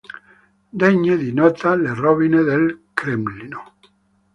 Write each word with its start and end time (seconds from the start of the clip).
Degne 0.79 1.15
di 1.15 1.31
nota 1.31 1.75
le 1.75 1.93
rovine 1.93 2.41
del 2.41 2.85
Cremlino. 2.91 3.75